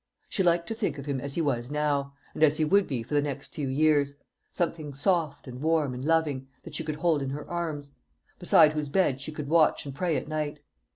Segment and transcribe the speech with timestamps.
[0.29, 3.03] She liked to think of him as he was now, and as he would be
[3.03, 4.15] for the next few years
[4.51, 7.93] something soft and warm and loving, that she could hold in her arms;
[8.39, 10.57] beside whose bed she could watch and pray at night.